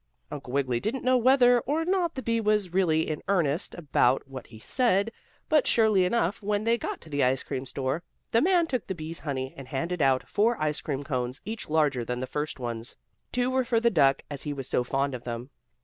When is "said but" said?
4.57-5.67